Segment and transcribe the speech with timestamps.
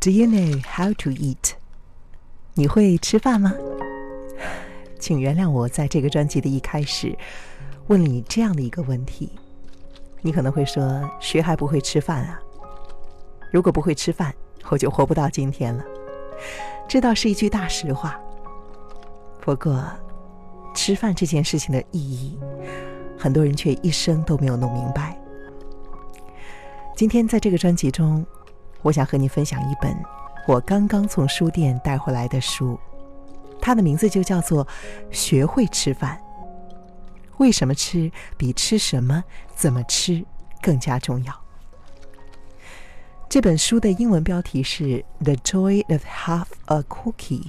[0.00, 1.52] Do you know how to eat？
[2.54, 3.52] 你会吃饭吗？
[4.98, 7.14] 请原谅我在这个专辑的一开始
[7.88, 9.30] 问你这样的一个问题。
[10.22, 12.40] 你可能会说：“谁还不会吃饭啊？”
[13.52, 14.34] 如果不会吃饭，
[14.70, 15.84] 我就活不到今天了。
[16.88, 18.18] 这倒是一句大实话。
[19.42, 19.84] 不过，
[20.74, 22.38] 吃饭这件事情的意义，
[23.18, 25.20] 很多人却一生都没有弄明白。
[26.96, 28.24] 今天在这个专辑中，
[28.82, 29.94] 我想和你分享一本
[30.48, 32.78] 我刚刚从书店带回来的书，
[33.60, 34.64] 它的名字就叫做
[35.10, 36.16] 《学会吃饭》。
[37.38, 39.22] 为什么吃比吃什么、
[39.54, 40.24] 怎么吃
[40.60, 41.40] 更加重要？
[43.28, 44.84] 这本书的英文标题是
[45.22, 47.44] 《The Joy of Half a Cookie》，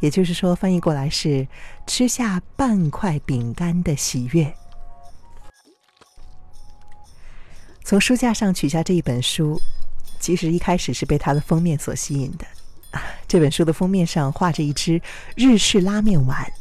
[0.00, 1.48] 也就是说，翻译过来是
[1.86, 4.54] “吃下半块饼干的喜悦”。
[7.84, 9.58] 从书架上取下这一本书，
[10.22, 12.46] 其实一开始是被它的封面所吸引的。
[13.26, 15.02] 这本书的封面上画着一只
[15.34, 16.52] 日式拉面碗，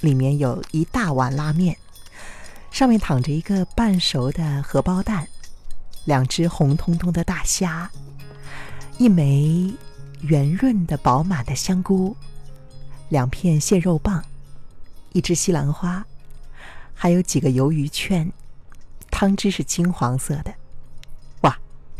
[0.00, 1.76] 里面有一大碗拉面，
[2.70, 5.26] 上面躺着一个半熟的荷包蛋，
[6.04, 7.90] 两只红彤彤的大虾，
[8.96, 9.74] 一枚
[10.20, 12.16] 圆润的饱满的香菇，
[13.08, 14.24] 两片蟹肉棒，
[15.12, 16.04] 一只西兰花，
[16.94, 18.30] 还有几个鱿鱼圈，
[19.10, 20.54] 汤汁是金黄色的。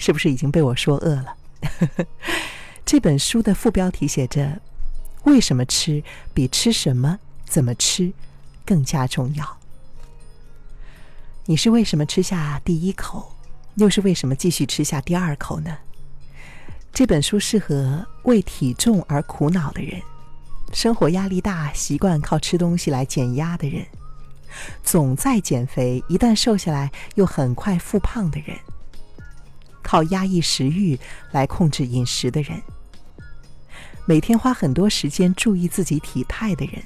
[0.01, 1.37] 是不是已经被我说饿了？
[2.87, 4.61] 这本书的副标题写着
[5.25, 8.11] ：“为什么吃比吃什么、怎么吃
[8.65, 9.59] 更加重要？”
[11.45, 13.37] 你是为什么吃下第一口，
[13.75, 15.77] 又是为什么继续吃下第二口呢？
[16.93, 20.01] 这本书适合为体重而苦恼的人，
[20.73, 23.87] 生活压力大、习惯靠吃东西来减压的人，
[24.83, 28.57] 总在减肥，一旦瘦下来又很快复胖的人。
[29.91, 30.97] 靠压抑食欲
[31.33, 32.63] 来控制饮食的人，
[34.05, 36.81] 每天花很多时间注意自己体态的人，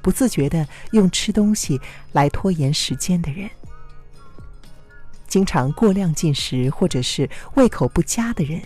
[0.00, 1.78] 不自觉的用吃东西
[2.12, 3.50] 来拖延时间的人，
[5.28, 8.62] 经常过量进食或者是胃口不佳的人，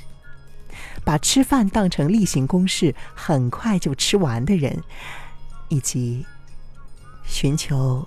[1.05, 4.81] 把吃饭当成例行公事，很快就吃完的人，
[5.69, 6.25] 以及
[7.25, 8.07] 寻求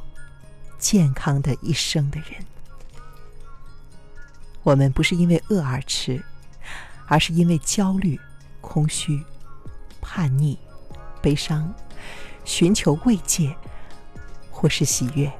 [0.79, 2.45] 健康的一生的人。
[4.67, 6.21] 我们不是因为饿而吃，
[7.05, 8.19] 而是因为焦虑、
[8.59, 9.23] 空虚、
[10.01, 10.59] 叛逆、
[11.21, 11.73] 悲伤，
[12.43, 13.55] 寻求慰藉
[14.51, 15.31] 或是喜悦。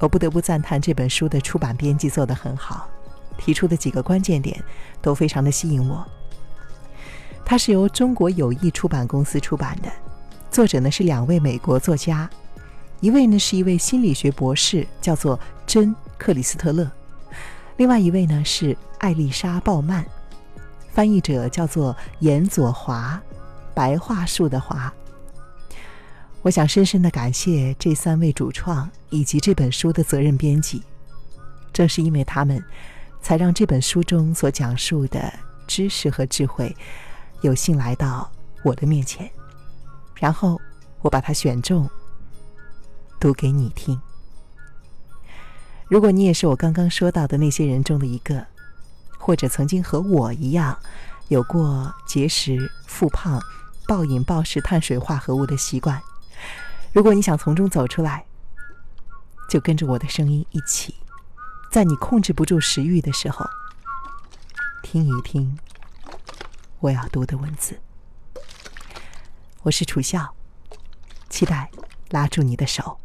[0.00, 2.86] 我不得不赞叹这本书的出版编辑做得很好，
[3.38, 4.62] 提出的几个关键点
[5.00, 6.06] 都非常的吸引我。
[7.42, 9.90] 它是由中国友谊出版公司出版的，
[10.50, 12.28] 作者呢是两位美国作家，
[13.00, 15.88] 一位呢是一位心理学博士，叫做珍·
[16.18, 16.86] 克里斯特勒。
[17.78, 20.04] 另外一位呢是艾丽莎·鲍曼，
[20.90, 23.22] 翻译者叫做严佐华，
[23.72, 24.92] 白桦树的华。
[26.42, 30.82] 我想深深的感谢这三位主创以及这本书的责任编辑，
[31.72, 32.60] 正是因为他们，
[33.22, 35.32] 才让这本书中所讲述的
[35.68, 36.76] 知识和智慧，
[37.42, 38.28] 有幸来到
[38.64, 39.30] 我的面前，
[40.16, 40.60] 然后
[41.00, 41.88] 我把它选中，
[43.20, 44.00] 读给你听。
[45.88, 48.46] 如果你也是我刚刚说到的那些人中的一个，
[49.18, 50.78] 或者曾经和我一样
[51.28, 53.40] 有过节食、复胖、
[53.86, 56.00] 暴饮暴食碳水化合物的习惯，
[56.92, 58.26] 如果你想从中走出来，
[59.48, 60.94] 就跟着我的声音一起，
[61.72, 63.48] 在你控制不住食欲的时候，
[64.82, 65.58] 听一听
[66.80, 67.80] 我要读的文字。
[69.62, 70.34] 我是楚笑，
[71.30, 71.70] 期待
[72.10, 72.98] 拉住你的手。